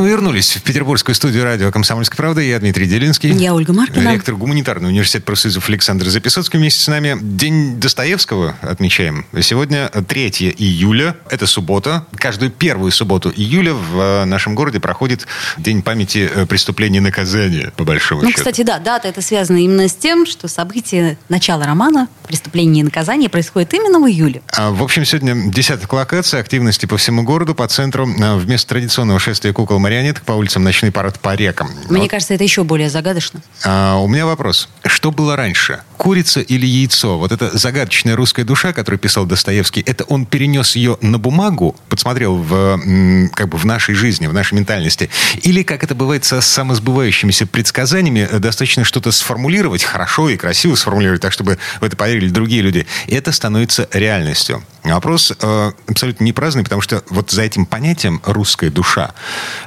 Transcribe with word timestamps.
Мы 0.00 0.08
вернулись 0.08 0.56
в 0.56 0.62
петербургскую 0.62 1.14
студию 1.14 1.44
радио 1.44 1.70
«Комсомольская 1.70 2.16
правда». 2.16 2.40
Я 2.40 2.58
Дмитрий 2.58 2.86
Делинский. 2.86 3.32
Я 3.34 3.52
Ольга 3.52 3.74
Маркина. 3.74 4.14
Ректор 4.14 4.34
гуманитарного 4.34 4.90
университета 4.90 5.26
профсоюзов 5.26 5.68
Александр 5.68 6.08
Записоцкий 6.08 6.58
вместе 6.58 6.80
с 6.82 6.88
нами. 6.88 7.18
День 7.20 7.78
Достоевского 7.78 8.56
отмечаем. 8.62 9.26
Сегодня 9.42 9.88
3 9.90 10.54
июля. 10.56 11.16
Это 11.28 11.46
суббота. 11.46 12.06
Каждую 12.16 12.50
первую 12.50 12.92
субботу 12.92 13.30
июля 13.30 13.74
в 13.74 14.24
нашем 14.24 14.54
городе 14.54 14.80
проходит 14.80 15.26
День 15.58 15.82
памяти 15.82 16.30
э, 16.34 16.46
преступлений 16.46 16.96
и 16.96 17.00
наказания, 17.00 17.70
по 17.76 17.84
большому 17.84 18.22
Ну, 18.22 18.28
счету. 18.30 18.38
кстати, 18.38 18.62
да, 18.62 18.78
дата 18.78 19.06
это 19.06 19.20
связана 19.20 19.58
именно 19.58 19.86
с 19.86 19.94
тем, 19.94 20.24
что 20.24 20.48
событие 20.48 21.18
начала 21.28 21.66
романа 21.66 22.08
«Преступление 22.26 22.80
и 22.80 22.84
наказание» 22.84 23.28
происходит 23.28 23.74
именно 23.74 24.00
в 24.00 24.06
июле. 24.08 24.40
А, 24.56 24.70
В 24.70 24.82
общем, 24.82 25.04
сегодня 25.04 25.52
десяток 25.52 25.92
локаций, 25.92 26.40
активности 26.40 26.86
по 26.86 26.96
всему 26.96 27.22
городу, 27.22 27.54
по 27.54 27.68
центру. 27.68 28.08
А, 28.22 28.38
Вместо 28.38 28.70
традиционного 28.70 29.18
шествия 29.20 29.52
кукол-марионеток 29.90 30.24
по 30.24 30.32
улицам 30.32 30.62
ночной 30.62 30.92
парад 30.92 31.18
по 31.18 31.34
рекам. 31.34 31.68
Мне 31.88 32.02
Вот, 32.02 32.10
кажется, 32.10 32.34
это 32.34 32.44
еще 32.44 32.62
более 32.64 32.88
загадочно. 32.90 33.40
а, 33.64 33.96
у 33.98 34.06
меня 34.08 34.24
вопрос. 34.26 34.68
Что 34.86 35.10
было 35.10 35.34
раньше? 35.36 35.80
Курица 36.00 36.40
или 36.40 36.64
яйцо? 36.64 37.18
Вот 37.18 37.30
эта 37.30 37.58
загадочная 37.58 38.16
русская 38.16 38.42
душа, 38.42 38.72
которую 38.72 38.98
писал 38.98 39.26
Достоевский, 39.26 39.82
это 39.84 40.04
он 40.04 40.24
перенес 40.24 40.74
ее 40.74 40.96
на 41.02 41.18
бумагу, 41.18 41.76
подсмотрел 41.90 42.36
в, 42.36 43.28
как 43.34 43.50
бы 43.50 43.58
в 43.58 43.66
нашей 43.66 43.94
жизни, 43.94 44.26
в 44.26 44.32
нашей 44.32 44.54
ментальности? 44.54 45.10
Или, 45.42 45.62
как 45.62 45.84
это 45.84 45.94
бывает 45.94 46.24
со 46.24 46.40
самосбывающимися 46.40 47.44
предсказаниями, 47.46 48.26
э, 48.30 48.38
достаточно 48.38 48.82
что-то 48.82 49.12
сформулировать, 49.12 49.84
хорошо 49.84 50.30
и 50.30 50.38
красиво 50.38 50.74
сформулировать, 50.74 51.20
так, 51.20 51.32
чтобы 51.32 51.58
в 51.82 51.84
это 51.84 51.96
поверили 51.98 52.30
другие 52.30 52.62
люди, 52.62 52.86
и 53.06 53.14
это 53.14 53.30
становится 53.30 53.86
реальностью? 53.92 54.64
Вопрос 54.84 55.34
э, 55.38 55.72
абсолютно 55.86 56.24
не 56.24 56.32
праздный, 56.32 56.62
потому 56.62 56.80
что 56.80 57.04
вот 57.10 57.30
за 57.30 57.42
этим 57.42 57.66
понятием 57.66 58.22
«русская 58.24 58.70
душа» 58.70 59.12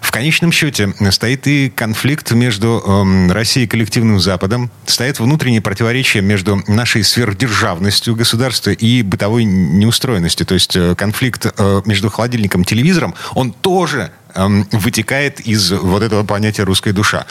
в 0.02 0.12
конечном 0.12 0.52
счете 0.52 0.94
стоит 1.12 1.46
и 1.46 1.70
конфликт 1.70 2.32
между 2.32 2.84
эм, 2.84 3.32
Россией 3.32 3.68
и 3.68 3.70
коллективным 3.70 4.20
Западом, 4.20 4.72
стоят 4.88 5.20
внутренние 5.20 5.62
противоречия 5.62 6.23
между 6.24 6.62
нашей 6.68 7.04
сверхдержавностью 7.04 8.16
государства 8.16 8.72
и 8.72 9.02
бытовой 9.04 9.44
неустроенностью. 9.44 10.46
То 10.46 10.54
есть 10.56 10.76
э, 10.76 10.96
конфликт 10.96 11.46
э, 11.58 11.82
между 11.86 12.10
холодильником 12.10 12.62
и 12.62 12.66
телевизором, 12.66 13.14
он 13.36 13.52
тоже 13.52 14.12
эм, 14.36 14.68
вытекает 14.72 15.40
из 15.42 15.72
вот 15.72 16.04
этого 16.04 16.24
понятия 16.24 16.64
«русская 16.64 16.94
душа». 16.94 17.26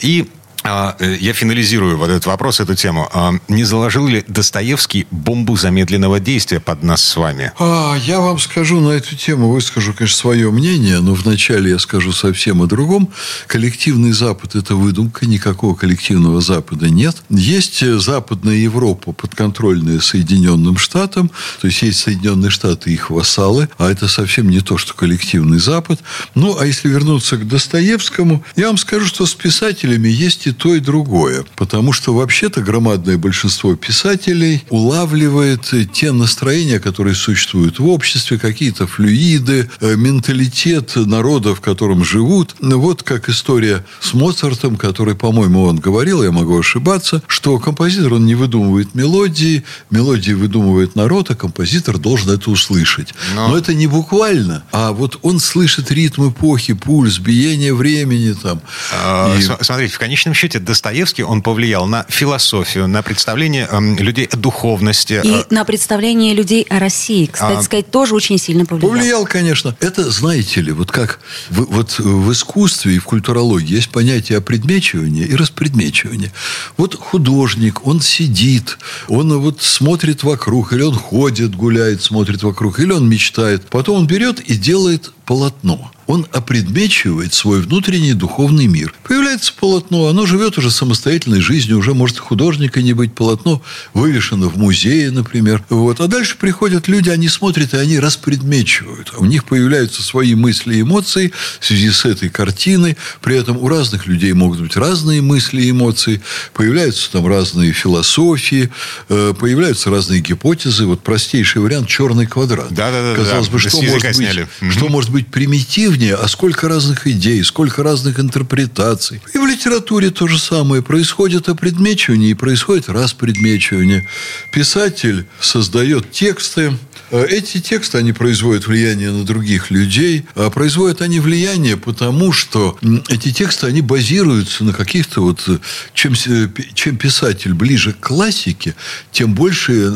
И 0.00 0.28
я 0.66 1.32
финализирую 1.32 1.96
вот 1.96 2.10
этот 2.10 2.26
вопрос, 2.26 2.60
эту 2.60 2.74
тему. 2.74 3.08
А, 3.12 3.32
Не 3.48 3.64
заложил 3.64 4.06
ли 4.06 4.24
Достоевский 4.26 5.06
бомбу 5.10 5.56
замедленного 5.56 6.20
действия 6.20 6.60
под 6.60 6.82
нас 6.82 7.04
с 7.04 7.16
вами? 7.16 7.52
А, 7.58 7.96
я 8.04 8.20
вам 8.20 8.38
скажу 8.38 8.80
на 8.80 8.90
эту 8.90 9.16
тему, 9.16 9.50
выскажу, 9.50 9.94
конечно, 9.94 10.16
свое 10.16 10.50
мнение, 10.50 11.00
но 11.00 11.14
вначале 11.14 11.70
я 11.70 11.78
скажу 11.78 12.12
совсем 12.12 12.62
о 12.62 12.66
другом. 12.66 13.10
Коллективный 13.46 14.12
Запад– 14.12 14.54
это 14.54 14.74
выдумка, 14.74 15.26
никакого 15.26 15.74
коллективного 15.74 16.40
Запада 16.40 16.90
нет. 16.90 17.16
Есть 17.30 17.82
э, 17.82 17.98
Западная 17.98 18.56
Европа, 18.56 19.12
подконтрольная 19.12 20.00
Соединенным 20.00 20.78
Штатам, 20.78 21.30
то 21.60 21.66
есть 21.66 21.82
есть 21.82 22.00
Соединенные 22.00 22.50
Штаты 22.50 22.90
и 22.90 22.94
их 22.94 23.10
вассалы, 23.10 23.68
а 23.78 23.90
это 23.90 24.08
совсем 24.08 24.48
не 24.50 24.60
то, 24.60 24.78
что 24.78 24.94
коллективный 24.94 25.58
Запад. 25.58 26.00
Ну, 26.34 26.58
а 26.58 26.66
если 26.66 26.88
вернуться 26.88 27.36
к 27.36 27.46
Достоевскому, 27.46 28.44
я 28.56 28.66
вам 28.66 28.78
скажу, 28.78 29.06
что 29.06 29.26
с 29.26 29.34
писателями 29.34 30.08
есть 30.08 30.46
и 30.46 30.52
то, 30.56 30.74
и 30.74 30.80
другое. 30.80 31.44
Потому 31.56 31.92
что 31.92 32.14
вообще-то 32.14 32.60
громадное 32.62 33.16
большинство 33.18 33.74
писателей 33.76 34.64
улавливает 34.70 35.72
те 35.92 36.12
настроения, 36.12 36.80
которые 36.80 37.14
существуют 37.14 37.78
в 37.78 37.86
обществе, 37.88 38.38
какие-то 38.38 38.86
флюиды, 38.86 39.68
э, 39.80 39.96
менталитет 39.96 40.96
народа, 40.96 41.54
в 41.54 41.60
котором 41.60 42.04
живут. 42.04 42.54
Вот 42.60 43.02
как 43.02 43.28
история 43.28 43.84
с 44.00 44.14
Моцартом, 44.14 44.76
который, 44.76 45.14
по-моему, 45.14 45.64
он 45.64 45.76
говорил, 45.78 46.22
я 46.22 46.30
могу 46.32 46.58
ошибаться, 46.58 47.22
что 47.26 47.58
композитор, 47.58 48.14
он 48.14 48.26
не 48.26 48.34
выдумывает 48.34 48.94
мелодии, 48.94 49.64
мелодии 49.90 50.32
выдумывает 50.32 50.96
народ, 50.96 51.30
а 51.30 51.34
композитор 51.34 51.98
должен 51.98 52.30
это 52.30 52.50
услышать. 52.50 53.14
Но- 53.34 53.48
Но 53.48 53.58
это 53.58 53.74
не 53.74 53.86
буквально, 53.86 54.64
а 54.72 54.92
вот 54.92 55.18
он 55.22 55.40
слышит 55.40 55.90
ритм 55.90 56.30
эпохи, 56.30 56.72
пульс, 56.74 57.18
биение 57.18 57.74
времени 57.74 58.34
там. 58.42 58.60
А, 58.92 59.34
И- 59.36 59.42
см- 59.42 59.64
Смотрите, 59.64 59.94
в 59.94 59.98
конечном 59.98 60.34
счете 60.34 60.45
Достоевский, 60.54 61.22
он 61.22 61.42
повлиял 61.42 61.86
на 61.86 62.06
философию, 62.08 62.88
на 62.88 63.02
представление 63.02 63.68
эм, 63.70 63.96
людей 63.96 64.26
о 64.26 64.36
духовности. 64.36 65.20
И 65.22 65.30
э, 65.30 65.44
на 65.50 65.64
представление 65.64 66.34
людей 66.34 66.62
о 66.68 66.78
России, 66.78 67.26
кстати 67.26 67.58
А- 67.58 67.62
сказать, 67.62 67.90
тоже 67.90 68.14
очень 68.14 68.38
сильно 68.38 68.64
повлиял. 68.64 68.90
Повлиял, 68.90 69.24
конечно. 69.26 69.76
Это, 69.80 70.10
знаете 70.10 70.60
ли, 70.60 70.72
вот 70.72 70.90
как 70.90 71.20
в, 71.50 71.64
вот 71.72 71.98
в 71.98 72.32
искусстве 72.32 72.96
и 72.96 72.98
в 72.98 73.04
культурологии 73.04 73.74
есть 73.74 73.90
понятие 73.90 74.38
опредмечивания 74.38 75.24
и 75.24 75.34
распредмечивания. 75.34 76.32
Вот 76.76 76.94
художник, 76.94 77.86
он 77.86 78.00
сидит, 78.00 78.78
он 79.08 79.38
вот 79.38 79.62
смотрит 79.62 80.22
вокруг, 80.22 80.72
или 80.72 80.82
он 80.82 80.94
ходит, 80.94 81.54
гуляет, 81.54 82.02
смотрит 82.02 82.42
вокруг, 82.42 82.80
или 82.80 82.92
он 82.92 83.08
мечтает. 83.08 83.66
Потом 83.68 83.96
он 83.98 84.06
берет 84.06 84.40
и 84.40 84.54
делает 84.54 85.12
полотно. 85.26 85.90
Он 86.06 86.24
опредмечивает 86.32 87.34
свой 87.34 87.60
внутренний 87.60 88.12
духовный 88.12 88.68
мир. 88.68 88.94
Появляется 89.02 89.52
полотно, 89.58 90.06
оно 90.06 90.24
живет 90.24 90.56
уже 90.56 90.70
самостоятельной 90.70 91.40
жизнью, 91.40 91.78
уже 91.78 91.94
может 91.94 92.18
художника 92.18 92.80
не 92.80 92.92
быть, 92.92 93.12
полотно 93.12 93.60
вывешено 93.92 94.48
в 94.48 94.56
музее, 94.56 95.10
например. 95.10 95.64
Вот. 95.68 96.00
А 96.00 96.06
дальше 96.06 96.36
приходят 96.38 96.86
люди, 96.86 97.10
они 97.10 97.28
смотрят, 97.28 97.74
и 97.74 97.76
они 97.76 97.98
распредмечивают. 97.98 99.14
У 99.18 99.24
них 99.24 99.44
появляются 99.44 100.00
свои 100.00 100.36
мысли 100.36 100.76
и 100.76 100.82
эмоции 100.82 101.32
в 101.58 101.66
связи 101.66 101.90
с 101.90 102.04
этой 102.04 102.28
картиной. 102.28 102.96
При 103.20 103.36
этом 103.36 103.56
у 103.56 103.66
разных 103.66 104.06
людей 104.06 104.32
могут 104.32 104.60
быть 104.60 104.76
разные 104.76 105.22
мысли 105.22 105.62
и 105.62 105.70
эмоции. 105.72 106.22
Появляются 106.52 107.10
там 107.10 107.26
разные 107.26 107.72
философии, 107.72 108.70
э, 109.08 109.34
появляются 109.36 109.90
разные 109.90 110.20
гипотезы. 110.20 110.86
Вот 110.86 111.02
простейший 111.02 111.62
вариант– 111.62 111.88
черный 111.88 112.26
квадрат. 112.26 112.68
Да-да-да, 112.70 113.16
Казалось 113.16 113.48
да, 113.48 113.52
бы, 113.52 113.58
с 113.58 113.62
что 113.62 113.82
может, 113.82 114.16
быть, 114.16 114.72
что 114.72 114.88
может 114.88 115.10
быть 115.10 115.15
примитивнее, 115.24 116.14
а 116.14 116.28
сколько 116.28 116.68
разных 116.68 117.06
идей, 117.06 117.42
сколько 117.42 117.82
разных 117.82 118.20
интерпретаций. 118.20 119.20
И 119.34 119.38
в 119.38 119.46
литературе 119.46 120.10
то 120.10 120.26
же 120.26 120.38
самое. 120.38 120.82
Происходит 120.82 121.48
опредмечивание 121.48 122.30
и 122.30 122.34
происходит 122.34 122.88
распредмечивание. 122.88 124.08
Писатель 124.52 125.26
создает 125.40 126.10
тексты. 126.12 126.76
Э, 127.10 127.26
Эти 127.28 127.60
тексты, 127.60 127.98
они 127.98 128.12
производят 128.12 128.66
влияние 128.66 129.10
на 129.10 129.24
других 129.24 129.70
людей. 129.70 130.26
А 130.34 130.50
производят 130.50 131.02
они 131.02 131.20
влияние, 131.20 131.76
потому 131.76 132.32
что 132.32 132.78
эти 133.08 133.32
тексты, 133.32 133.66
они 133.66 133.80
базируются 133.80 134.64
на 134.64 134.72
каких-то 134.72 135.22
вот... 135.22 135.42
э, 135.48 135.58
Чем, 135.94 136.14
э, 136.26 136.48
чем 136.74 136.96
писатель 136.96 137.54
ближе 137.54 137.92
к 137.92 138.00
классике, 138.00 138.74
тем 139.12 139.34
больше... 139.34 139.92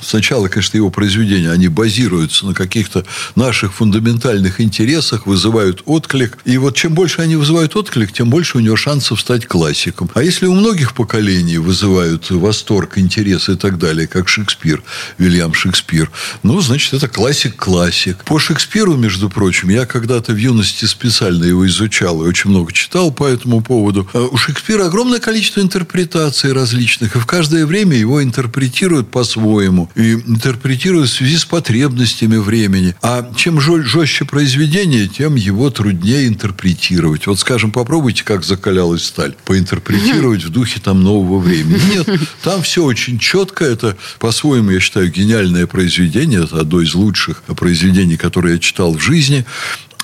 Сначала, 0.00 0.48
конечно, 0.48 0.76
его 0.76 0.90
произведения, 0.90 1.50
они 1.50 1.68
базируются 1.68 2.46
на 2.46 2.54
каких-то 2.54 3.04
наших 3.36 3.74
фундаментальных 3.74 4.60
интересах, 4.60 5.26
вызывают 5.26 5.82
отклик. 5.86 6.38
И 6.44 6.58
вот 6.58 6.76
чем 6.76 6.94
больше 6.94 7.22
они 7.22 7.36
вызывают 7.36 7.76
отклик, 7.76 8.12
тем 8.12 8.30
больше 8.30 8.58
у 8.58 8.60
него 8.60 8.76
шансов 8.76 9.20
стать 9.20 9.46
классиком. 9.46 10.10
А 10.14 10.22
если 10.22 10.46
у 10.46 10.54
многих 10.54 10.94
поколений 10.94 11.58
вызывают 11.58 12.30
восторг, 12.30 12.98
интерес 12.98 13.48
и 13.48 13.56
так 13.56 13.78
далее, 13.78 14.06
как 14.06 14.28
Шекспир, 14.28 14.82
Вильям 15.18 15.54
Шекспир, 15.54 16.10
ну, 16.42 16.60
значит, 16.60 16.94
это 16.94 17.08
классик-классик. 17.08 18.24
По 18.24 18.38
Шекспиру, 18.38 18.96
между 18.96 19.30
прочим, 19.30 19.68
я 19.68 19.86
когда-то 19.86 20.32
в 20.32 20.36
юности 20.36 20.84
специально 20.84 21.44
его 21.44 21.66
изучал 21.66 22.24
и 22.24 22.28
очень 22.28 22.50
много 22.50 22.72
читал 22.72 23.10
по 23.12 23.26
этому 23.26 23.60
поводу. 23.60 24.08
Э, 24.12 24.28
У 24.30 24.36
Шекспира 24.36 24.86
огромное 24.86 25.20
количество 25.20 25.60
интерпретаций 25.60 26.52
различных, 26.52 27.16
и 27.16 27.18
в 27.18 27.26
каждое 27.26 27.66
время 27.66 27.96
его 27.96 28.22
интерпретируют 28.22 29.10
по-своему. 29.10 29.90
И 29.94 30.12
интерпретируют 30.14 31.10
в 31.10 31.12
связи 31.12 31.36
с 31.36 31.44
потребностями 31.44 32.36
времени. 32.36 32.94
А 33.02 33.30
чем 33.36 33.60
жестче 33.60 34.24
произведение, 34.24 35.08
тем 35.08 35.34
его 35.34 35.70
труднее 35.70 36.28
интерпретировать. 36.28 37.26
Вот, 37.26 37.38
скажем, 37.38 37.70
попробуйте, 37.70 38.24
как 38.24 38.44
закалялась 38.44 39.04
сталь, 39.04 39.34
поинтерпретировать 39.44 40.44
в 40.44 40.50
духе 40.50 40.80
там 40.80 41.02
нового 41.02 41.38
времени. 41.38 41.80
Нет, 41.94 42.20
там 42.42 42.62
все 42.62 42.84
очень 42.84 43.18
четко. 43.18 43.64
Это, 43.64 43.96
по-своему, 44.18 44.70
я 44.70 44.80
считаю, 44.80 45.10
гениальное 45.10 45.66
произведение. 45.66 46.23
Это 46.32 46.60
одно 46.60 46.80
из 46.80 46.94
лучших 46.94 47.42
произведений, 47.42 48.16
которые 48.16 48.54
я 48.54 48.58
читал 48.58 48.94
в 48.94 49.00
жизни. 49.00 49.44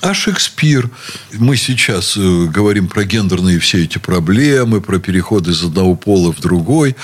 А 0.01 0.15
Шекспир? 0.15 0.89
Мы 1.33 1.55
сейчас 1.57 2.17
э, 2.17 2.45
говорим 2.45 2.87
про 2.87 3.03
гендерные 3.03 3.59
все 3.59 3.83
эти 3.83 3.99
проблемы, 3.99 4.81
про 4.81 4.97
переход 4.97 5.47
из 5.47 5.63
одного 5.63 5.95
пола 5.95 6.33
в 6.33 6.39
другой. 6.39 6.95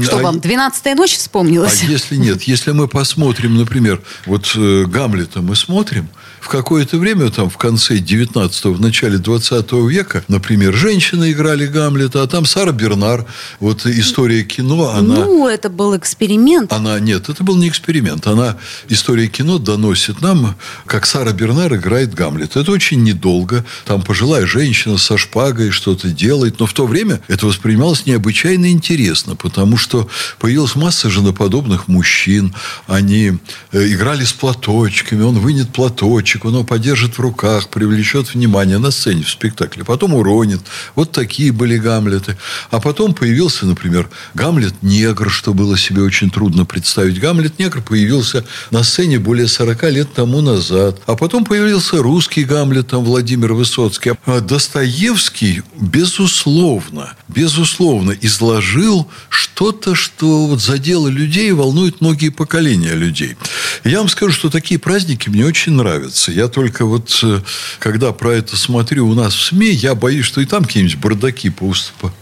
Что 0.00 0.18
А- 0.18 0.22
вам, 0.22 0.40
«Двенадцатая 0.40 0.94
ночь» 0.94 1.14
а 1.14 1.18
вспомнилась? 1.18 1.82
если 1.82 2.16
нет, 2.16 2.42
если 2.44 2.72
мы 2.72 2.88
посмотрим, 2.88 3.56
например, 3.56 4.00
вот 4.24 4.52
э, 4.56 4.84
Гамлета 4.86 5.42
мы 5.42 5.54
смотрим, 5.54 6.08
в 6.46 6.48
какое-то 6.48 6.98
время, 6.98 7.28
там, 7.30 7.50
в 7.50 7.56
конце 7.56 7.96
19-го, 7.96 8.72
в 8.72 8.80
начале 8.80 9.18
20 9.18 9.72
века, 9.72 10.22
например, 10.28 10.72
женщины 10.74 11.32
играли 11.32 11.66
Гамлета, 11.66 12.22
а 12.22 12.28
там 12.28 12.46
Сара 12.46 12.70
Бернар, 12.70 13.26
вот 13.58 13.84
история 13.84 14.44
кино, 14.44 14.90
она... 14.90 15.16
Ну, 15.16 15.48
это 15.48 15.68
был 15.68 15.96
эксперимент. 15.96 16.72
Она, 16.72 17.00
нет, 17.00 17.28
это 17.28 17.42
был 17.42 17.56
не 17.56 17.68
эксперимент. 17.68 18.28
Она, 18.28 18.56
история 18.88 19.26
кино 19.26 19.58
доносит 19.58 20.22
нам, 20.22 20.54
как 20.86 21.04
Сара 21.06 21.32
Бернар 21.32 21.74
играет 21.74 22.14
Гамлет. 22.46 22.56
Это 22.56 22.72
очень 22.72 23.02
недолго. 23.02 23.64
Там 23.84 24.02
пожилая 24.02 24.46
женщина 24.46 24.98
со 24.98 25.18
шпагой 25.18 25.70
что-то 25.70 26.08
делает. 26.08 26.60
Но 26.60 26.66
в 26.66 26.72
то 26.72 26.86
время 26.86 27.20
это 27.28 27.46
воспринималось 27.46 28.06
необычайно 28.06 28.70
интересно, 28.70 29.36
потому 29.36 29.76
что 29.76 30.08
появилась 30.38 30.76
масса 30.76 31.10
женоподобных 31.10 31.88
мужчин. 31.88 32.54
Они 32.86 33.32
э, 33.72 33.92
играли 33.92 34.24
с 34.24 34.32
платочками. 34.32 35.22
Он 35.22 35.38
вынет 35.38 35.72
платочек, 35.72 36.44
он 36.44 36.54
его 36.54 36.64
подержит 36.64 37.18
в 37.18 37.20
руках, 37.20 37.68
привлечет 37.68 38.34
внимание 38.34 38.78
на 38.78 38.90
сцене 38.90 39.22
в 39.22 39.30
спектакле. 39.30 39.84
Потом 39.84 40.14
уронит. 40.14 40.60
Вот 40.94 41.12
такие 41.12 41.52
были 41.52 41.78
Гамлеты. 41.78 42.36
А 42.70 42.80
потом 42.80 43.14
появился, 43.14 43.66
например, 43.66 44.08
Гамлет-негр, 44.34 45.30
что 45.30 45.54
было 45.54 45.76
себе 45.76 46.02
очень 46.02 46.30
трудно 46.30 46.64
представить. 46.64 47.20
Гамлет-негр 47.20 47.82
появился 47.82 48.44
на 48.70 48.82
сцене 48.82 49.18
более 49.18 49.48
40 49.48 49.82
лет 49.84 50.14
тому 50.14 50.40
назад. 50.40 51.00
А 51.06 51.16
потом 51.16 51.44
появился 51.44 52.02
русский 52.02 52.35
Гамлет, 52.44 52.88
там 52.88 53.04
Владимир 53.04 53.52
Высоцкий. 53.54 54.12
А 54.26 54.40
Достоевский, 54.40 55.62
безусловно, 55.80 57.14
безусловно, 57.36 58.16
изложил 58.22 59.06
что-то, 59.28 59.94
что 59.94 60.46
вот 60.46 60.62
задело 60.62 61.08
людей 61.08 61.50
и 61.50 61.52
волнует 61.52 62.00
многие 62.00 62.30
поколения 62.30 62.94
людей. 62.94 63.36
Я 63.84 63.98
вам 63.98 64.08
скажу, 64.08 64.32
что 64.32 64.48
такие 64.48 64.80
праздники 64.80 65.28
мне 65.28 65.44
очень 65.44 65.72
нравятся. 65.72 66.32
Я 66.32 66.48
только 66.48 66.86
вот, 66.86 67.20
э, 67.22 67.42
когда 67.78 68.12
про 68.12 68.30
это 68.30 68.56
смотрю 68.56 69.06
у 69.06 69.14
нас 69.14 69.34
в 69.34 69.44
СМИ, 69.44 69.68
я 69.68 69.94
боюсь, 69.94 70.24
что 70.24 70.40
и 70.40 70.46
там 70.46 70.64
какие-нибудь 70.64 70.96
бардаки 70.96 71.52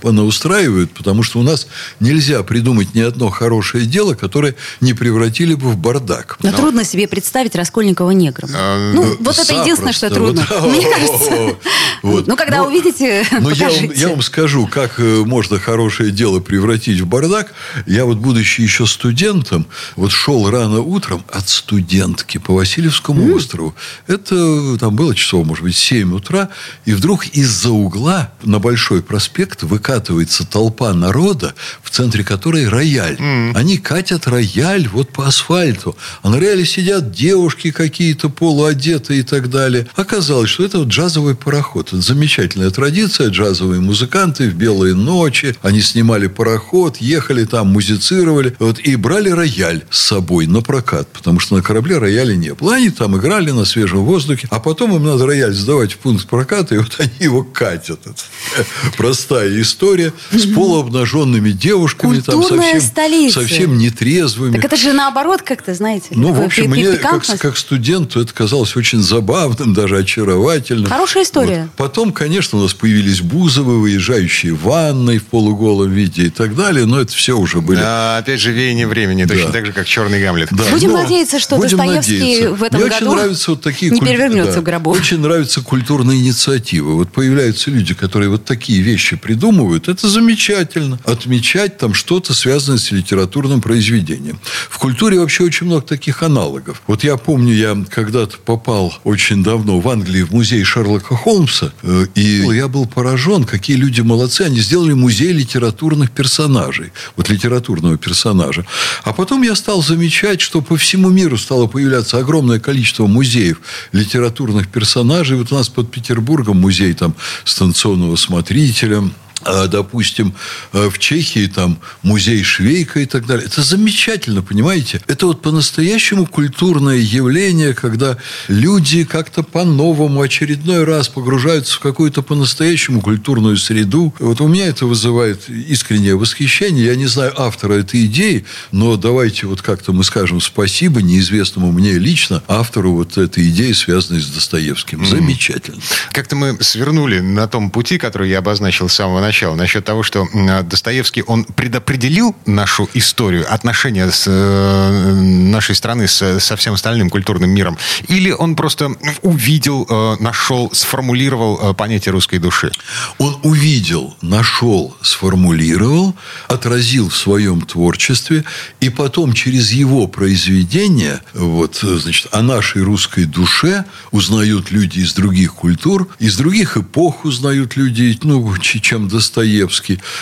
понаустраивают, 0.00 0.90
потому 0.90 1.22
что 1.22 1.38
у 1.38 1.44
нас 1.44 1.68
нельзя 2.00 2.42
придумать 2.42 2.92
ни 2.96 3.00
одно 3.00 3.30
хорошее 3.30 3.86
дело, 3.86 4.14
которое 4.14 4.56
не 4.80 4.94
превратили 4.94 5.54
бы 5.54 5.70
в 5.70 5.76
бардак. 5.76 6.38
Но, 6.42 6.50
Но... 6.50 6.56
трудно 6.56 6.84
себе 6.84 7.06
представить 7.06 7.54
Раскольникова 7.54 8.10
негром. 8.10 8.50
А, 8.52 8.92
ну, 8.92 9.04
ну, 9.04 9.16
вот 9.20 9.38
это 9.38 9.54
единственное, 9.54 9.92
что 9.92 10.10
трудно. 10.10 10.44
Вот, 10.50 10.72
Мне 10.72 10.90
кажется. 10.90 11.56
Вот. 12.02 12.26
Ну, 12.26 12.36
когда 12.36 12.64
увидите, 12.64 13.24
Но 13.40 13.50
я 13.50 13.70
вам, 13.70 13.92
я 13.92 14.08
вам 14.08 14.20
скажу, 14.20 14.66
как 14.66 15.00
можно 15.24 15.58
хорошее 15.58 16.10
дело 16.10 16.40
превратить 16.40 17.00
в 17.00 17.06
бардак. 17.06 17.54
Я 17.86 18.04
вот, 18.04 18.18
будучи 18.18 18.60
еще 18.60 18.86
студентом, 18.86 19.66
вот 19.96 20.12
шел 20.12 20.50
рано 20.50 20.80
утром 20.80 21.24
от 21.32 21.48
студентки 21.48 22.38
по 22.38 22.54
Васильевскому 22.54 23.28
mm. 23.28 23.34
острову. 23.34 23.74
Это 24.06 24.78
там 24.78 24.96
было 24.96 25.14
часов, 25.14 25.46
может 25.46 25.64
быть, 25.64 25.76
7 25.76 26.14
утра. 26.14 26.48
И 26.84 26.92
вдруг 26.92 27.26
из-за 27.26 27.70
угла 27.70 28.32
на 28.42 28.58
Большой 28.58 29.02
проспект 29.02 29.62
выкатывается 29.62 30.46
толпа 30.46 30.92
народа, 30.94 31.54
в 31.82 31.90
центре 31.90 32.24
которой 32.24 32.68
рояль. 32.68 33.16
Mm. 33.16 33.52
Они 33.54 33.78
катят 33.78 34.26
рояль 34.26 34.88
вот 34.88 35.10
по 35.10 35.26
асфальту. 35.26 35.96
А 36.22 36.30
на 36.30 36.38
рояле 36.38 36.64
сидят 36.64 37.12
девушки 37.12 37.70
какие-то 37.70 38.28
полуодетые 38.28 39.20
и 39.20 39.22
так 39.22 39.50
далее. 39.50 39.86
Оказалось, 39.96 40.50
что 40.50 40.64
это 40.64 40.78
вот 40.78 40.88
джазовый 40.88 41.34
пароход. 41.34 41.88
Это 41.88 42.00
замечательная 42.00 42.70
традиция. 42.70 43.30
Джазовые 43.30 43.80
музыканты 43.80 44.48
в 44.48 44.54
белые 44.84 44.94
ночи. 44.94 45.56
Они 45.62 45.80
снимали 45.80 46.26
пароход, 46.26 46.98
ехали 46.98 47.44
там, 47.44 47.68
музицировали. 47.68 48.54
Вот, 48.58 48.78
и 48.78 48.96
брали 48.96 49.30
рояль 49.30 49.84
с 49.90 50.00
собой 50.00 50.46
на 50.46 50.60
прокат. 50.60 51.08
Потому 51.08 51.40
что 51.40 51.56
на 51.56 51.62
корабле 51.62 51.98
рояля 51.98 52.34
не 52.34 52.54
было. 52.54 52.74
Они 52.74 52.90
там 52.90 53.16
играли 53.16 53.50
на 53.50 53.64
свежем 53.64 54.04
воздухе. 54.04 54.48
А 54.50 54.60
потом 54.60 54.94
им 54.94 55.04
надо 55.04 55.26
рояль 55.26 55.54
сдавать 55.54 55.92
в 55.92 55.98
пункт 55.98 56.26
проката. 56.26 56.74
И 56.74 56.78
вот 56.78 56.96
они 56.98 57.10
его 57.20 57.42
катят. 57.42 58.00
Это 58.06 58.66
простая 58.96 59.60
история. 59.60 60.12
С 60.30 60.46
полуобнаженными 60.46 61.50
девушками. 61.50 62.20
там 62.20 62.42
совсем, 62.42 62.80
столица. 62.80 63.40
совсем 63.40 63.78
нетрезвыми. 63.78 64.56
Так 64.56 64.64
это 64.64 64.76
же 64.76 64.92
наоборот 64.92 65.42
как-то, 65.42 65.74
знаете. 65.74 66.08
Ну, 66.10 66.32
в 66.32 66.40
общем, 66.40 66.70
мне 66.70 66.92
как, 66.96 67.24
как 67.38 67.56
студенту 67.56 68.20
это 68.20 68.32
казалось 68.32 68.76
очень 68.76 69.02
забавным, 69.02 69.72
даже 69.74 69.98
очаровательным. 69.98 70.86
Хорошая 70.86 71.24
история. 71.24 71.62
Вот. 71.62 71.76
Потом, 71.76 72.12
конечно, 72.12 72.58
у 72.58 72.62
нас 72.62 72.74
появились 72.74 73.20
Бузовы, 73.20 73.80
выезжающие 73.80 74.52
в 74.52 74.73
ванной 74.74 75.18
в 75.18 75.24
полуголом 75.24 75.92
виде 75.92 76.24
и 76.24 76.30
так 76.30 76.56
далее. 76.56 76.84
Но 76.86 77.00
это 77.00 77.12
все 77.12 77.36
уже 77.38 77.60
были... 77.60 77.80
А, 77.82 78.18
опять 78.18 78.40
же, 78.40 78.50
веяние 78.50 78.88
времени. 78.88 79.24
Да. 79.24 79.34
Точно 79.34 79.52
так 79.52 79.66
же, 79.66 79.72
как 79.72 79.86
«Черный 79.86 80.20
Гамлет». 80.20 80.48
Да. 80.50 80.64
Будем 80.72 80.90
но, 80.90 81.02
надеяться, 81.02 81.38
что 81.38 81.58
Достоевский 81.58 82.18
надеяться. 82.18 82.54
в 82.54 82.62
этом 82.62 82.80
Мне 82.80 82.90
году 82.90 83.06
очень 83.06 83.16
нравятся 83.16 83.50
вот 83.52 83.62
такие 83.62 83.92
не 83.92 84.00
куль... 84.00 84.08
перевернется 84.08 84.54
да. 84.54 84.60
в 84.60 84.64
гробу. 84.64 84.90
Очень 84.90 85.20
нравятся 85.20 85.60
культурные 85.60 86.18
инициативы. 86.18 86.96
Вот 86.96 87.12
появляются 87.12 87.70
люди, 87.70 87.94
которые 87.94 88.30
вот 88.30 88.44
такие 88.44 88.82
вещи 88.82 89.16
придумывают. 89.16 89.88
Это 89.88 90.08
замечательно. 90.08 90.98
Отмечать 91.04 91.78
там 91.78 91.94
что-то, 91.94 92.34
связанное 92.34 92.78
с 92.78 92.90
литературным 92.90 93.60
произведением. 93.60 94.40
В 94.68 94.78
культуре 94.78 95.20
вообще 95.20 95.44
очень 95.44 95.66
много 95.66 95.82
таких 95.82 96.22
аналогов. 96.24 96.82
Вот 96.88 97.04
я 97.04 97.16
помню, 97.16 97.54
я 97.54 97.76
когда-то 97.88 98.38
попал 98.38 98.92
очень 99.04 99.44
давно 99.44 99.78
в 99.78 99.88
Англии 99.88 100.22
в 100.22 100.32
музей 100.32 100.64
Шерлока 100.64 101.14
Холмса, 101.16 101.72
э, 101.82 102.06
и 102.16 102.44
я 102.52 102.66
был 102.66 102.86
поражен, 102.86 103.44
какие 103.44 103.76
люди 103.76 104.00
молодцы. 104.00 104.42
Они 104.42 104.63
сделали 104.64 104.92
музей 104.92 105.32
литературных 105.32 106.10
персонажей. 106.10 106.92
Вот 107.16 107.28
литературного 107.28 107.96
персонажа. 107.96 108.66
А 109.04 109.12
потом 109.12 109.42
я 109.42 109.54
стал 109.54 109.82
замечать, 109.82 110.40
что 110.40 110.60
по 110.60 110.76
всему 110.76 111.10
миру 111.10 111.38
стало 111.38 111.66
появляться 111.66 112.18
огромное 112.18 112.58
количество 112.58 113.06
музеев 113.06 113.60
литературных 113.92 114.68
персонажей. 114.68 115.38
Вот 115.38 115.52
у 115.52 115.54
нас 115.54 115.68
под 115.68 115.90
Петербургом 115.90 116.60
музей 116.60 116.94
там 116.94 117.14
станционного 117.44 118.16
смотрителя, 118.16 119.02
допустим, 119.44 120.34
э, 120.72 120.88
в 120.88 120.98
Чехии 120.98 121.46
там 121.46 121.78
музей 122.02 122.42
Швейка 122.42 123.00
и 123.00 123.06
так 123.06 123.26
далее. 123.26 123.46
Это 123.46 123.62
замечательно, 123.62 124.42
понимаете? 124.42 125.00
Это 125.06 125.26
вот 125.26 125.42
по-настоящему 125.42 126.26
культурное 126.26 126.96
явление, 126.96 127.74
когда 127.74 128.16
люди 128.48 129.04
как-то 129.04 129.42
по-новому 129.42 130.22
очередной 130.22 130.84
раз 130.84 131.08
погружаются 131.08 131.76
в 131.76 131.80
какую-то 131.80 132.22
по-настоящему 132.22 133.00
культурную 133.00 133.56
среду. 133.56 134.14
Вот 134.18 134.40
у 134.40 134.48
меня 134.48 134.66
это 134.66 134.86
вызывает 134.86 135.48
искреннее 135.48 136.16
восхищение. 136.16 136.86
Я 136.86 136.96
не 136.96 137.06
знаю 137.06 137.32
автора 137.36 137.74
этой 137.74 138.06
идеи, 138.06 138.44
но 138.72 138.96
давайте 138.96 139.46
вот 139.46 139.62
как-то 139.62 139.92
мы 139.92 140.04
скажем 140.04 140.40
спасибо 140.40 141.02
неизвестному 141.02 141.70
мне 141.72 141.92
лично 141.92 142.42
автору 142.48 142.92
вот 142.92 143.18
этой 143.18 143.48
идеи, 143.50 143.72
связанной 143.72 144.20
с 144.20 144.26
Достоевским. 144.28 145.04
Замечательно. 145.04 145.80
Как-то 146.12 146.36
мы 146.36 146.56
свернули 146.60 147.20
на 147.20 147.46
том 147.46 147.70
пути, 147.70 147.98
который 147.98 148.30
я 148.30 148.38
обозначил 148.38 148.88
с 148.88 148.94
самого 148.94 149.20
начала 149.20 149.33
начала, 149.34 149.56
насчет 149.56 149.84
того, 149.84 150.04
что 150.04 150.28
Достоевский, 150.62 151.24
он 151.26 151.42
предопределил 151.44 152.36
нашу 152.46 152.88
историю, 152.94 153.52
отношения 153.52 154.08
с 154.08 154.26
э, 154.28 155.12
нашей 155.50 155.74
страны 155.74 156.06
с, 156.06 156.38
со 156.38 156.54
всем 156.54 156.74
остальным 156.74 157.10
культурным 157.10 157.50
миром, 157.50 157.76
или 158.06 158.30
он 158.30 158.54
просто 158.54 158.92
увидел, 159.22 159.86
э, 159.90 160.22
нашел, 160.22 160.70
сформулировал 160.72 161.58
э, 161.60 161.74
понятие 161.74 162.12
русской 162.12 162.38
души? 162.38 162.70
Он 163.18 163.36
увидел, 163.42 164.16
нашел, 164.22 164.96
сформулировал, 165.02 166.14
отразил 166.46 167.08
в 167.08 167.16
своем 167.16 167.62
творчестве, 167.62 168.44
и 168.78 168.88
потом 168.88 169.32
через 169.32 169.72
его 169.72 170.06
произведения, 170.06 171.22
вот, 171.34 171.80
значит, 171.82 172.28
о 172.30 172.40
нашей 172.42 172.82
русской 172.82 173.24
душе 173.24 173.84
узнают 174.12 174.70
люди 174.70 175.00
из 175.00 175.12
других 175.12 175.54
культур, 175.54 176.06
из 176.20 176.36
других 176.36 176.76
эпох 176.76 177.24
узнают 177.24 177.74
люди, 177.74 178.16
ну, 178.22 178.56
чем 178.58 179.08
Достоевский. 179.08 179.23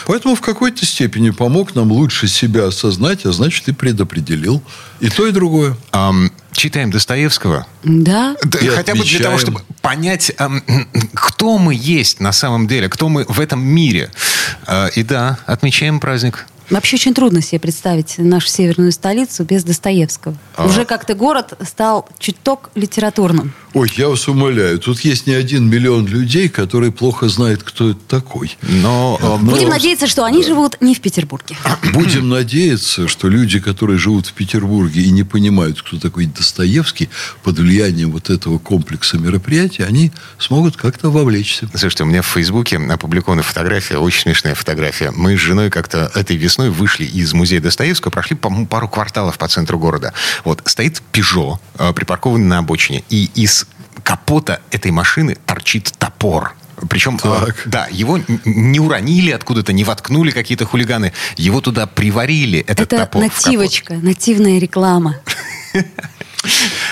Поэтому 0.06 0.34
в 0.34 0.40
какой-то 0.40 0.86
степени 0.86 1.30
помог 1.30 1.74
нам 1.74 1.92
лучше 1.92 2.28
себя 2.28 2.66
осознать, 2.66 3.24
а 3.26 3.32
значит 3.32 3.68
и 3.68 3.72
предопределил. 3.72 4.62
И 5.00 5.08
то, 5.08 5.26
и 5.26 5.32
другое. 5.32 5.76
Um, 5.92 6.30
читаем 6.52 6.90
Достоевского. 6.90 7.66
Да. 7.82 8.36
И 8.60 8.66
Хотя 8.68 8.94
бы 8.94 9.04
для 9.04 9.20
того, 9.20 9.38
чтобы 9.38 9.62
понять, 9.80 10.32
кто 11.14 11.58
мы 11.58 11.74
есть 11.74 12.20
на 12.20 12.32
самом 12.32 12.68
деле, 12.68 12.88
кто 12.88 13.08
мы 13.08 13.24
в 13.28 13.40
этом 13.40 13.62
мире. 13.62 14.10
А, 14.66 14.86
и 14.88 15.02
да, 15.02 15.38
отмечаем 15.46 16.00
праздник. 16.00 16.46
Вообще 16.70 16.96
очень 16.96 17.12
трудно 17.12 17.42
себе 17.42 17.60
представить 17.60 18.16
нашу 18.18 18.48
северную 18.48 18.92
столицу 18.92 19.44
без 19.44 19.64
Достоевского. 19.64 20.36
А. 20.56 20.66
Уже 20.66 20.84
как-то 20.84 21.14
город 21.14 21.52
стал 21.66 22.08
чуток 22.18 22.70
литературным. 22.74 23.52
Ой, 23.74 23.90
я 23.96 24.08
вас 24.08 24.28
умоляю, 24.28 24.78
тут 24.78 25.00
есть 25.00 25.26
не 25.26 25.32
один 25.32 25.68
миллион 25.70 26.06
людей, 26.06 26.50
которые 26.50 26.92
плохо 26.92 27.28
знают, 27.28 27.62
кто 27.62 27.90
это 27.90 28.00
такой. 28.06 28.58
Но, 28.60 29.18
Но... 29.22 29.38
Будем 29.38 29.70
надеяться, 29.70 30.06
что 30.06 30.24
они 30.24 30.44
живут 30.44 30.76
не 30.82 30.94
в 30.94 31.00
Петербурге. 31.00 31.56
Будем 31.94 32.28
надеяться, 32.28 33.08
что 33.08 33.28
люди, 33.28 33.60
которые 33.60 33.98
живут 33.98 34.26
в 34.26 34.34
Петербурге 34.34 35.00
и 35.00 35.10
не 35.10 35.22
понимают, 35.22 35.80
кто 35.80 35.98
такой 35.98 36.26
Достоевский, 36.26 37.08
под 37.42 37.58
влиянием 37.58 38.12
вот 38.12 38.28
этого 38.28 38.58
комплекса 38.58 39.16
мероприятий, 39.16 39.84
они 39.84 40.12
смогут 40.38 40.76
как-то 40.76 41.10
вовлечься. 41.10 41.66
Слушайте, 41.70 42.04
у 42.04 42.06
меня 42.06 42.20
в 42.20 42.26
Фейсбуке 42.26 42.76
опубликована 42.76 43.42
фотография, 43.42 43.96
очень 43.96 44.22
смешная 44.22 44.54
фотография. 44.54 45.12
Мы 45.12 45.38
с 45.38 45.40
женой 45.40 45.70
как-то 45.70 46.10
этой 46.14 46.36
весной 46.36 46.68
вышли 46.68 47.04
из 47.04 47.32
музея 47.32 47.60
Достоевского, 47.62 48.10
прошли, 48.10 48.36
по-моему, 48.36 48.66
пару 48.66 48.86
кварталов 48.86 49.38
по 49.38 49.48
центру 49.48 49.78
города. 49.78 50.12
Вот, 50.44 50.60
стоит 50.66 51.00
Пежо, 51.10 51.58
припаркованный 51.94 52.46
на 52.46 52.58
обочине, 52.58 53.02
и 53.08 53.30
из 53.34 53.61
капота 54.16 54.60
этой 54.70 54.90
машины 54.90 55.38
торчит 55.46 55.90
топор. 55.98 56.54
Причем, 56.90 57.16
э, 57.16 57.46
Так. 57.46 57.62
да, 57.64 57.88
его 57.90 58.20
не 58.44 58.78
уронили 58.78 59.30
откуда-то, 59.30 59.72
не 59.72 59.84
воткнули 59.84 60.30
какие-то 60.32 60.66
хулиганы. 60.66 61.14
Его 61.38 61.62
туда 61.62 61.86
приварили, 61.86 62.60
этот 62.60 62.92
Это 62.92 63.06
топор 63.06 63.22
в 63.22 63.24
капот. 63.28 63.44
нативочка, 63.46 63.94
нативная 63.94 64.58
реклама. 64.58 65.16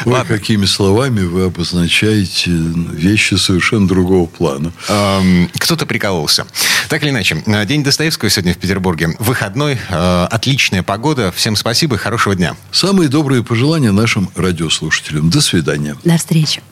Вы 0.07 0.13
Ладно. 0.13 0.39
какими 0.39 0.65
словами 0.65 1.23
вы 1.25 1.43
обозначаете 1.47 2.53
вещи 2.53 3.35
совершенно 3.35 3.87
другого 3.89 4.27
плана? 4.27 4.73
Эм, 4.89 5.51
Кто-то 5.59 5.85
прикололся. 5.87 6.47
Так 6.89 7.03
или 7.03 7.11
иначе, 7.11 7.43
э, 7.45 7.67
День 7.67 7.83
Достоевского 7.83 8.31
сегодня 8.31 8.55
в 8.55 8.59
Петербурге. 8.59 9.09
Выходной, 9.19 9.77
э, 9.89 10.27
отличная 10.31 10.83
погода. 10.85 11.33
Всем 11.33 11.57
спасибо 11.57 11.97
и 11.97 11.99
хорошего 11.99 12.35
дня. 12.37 12.55
Самые 12.71 13.09
добрые 13.11 13.43
пожелания 13.43 13.91
нашим 13.93 14.31
радиослушателям. 14.37 15.29
До 15.31 15.41
свидания. 15.43 15.97
До 16.05 16.17
встречи. 16.17 16.63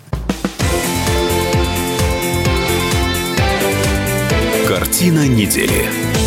Картина 4.89 5.29
недели. 5.29 6.18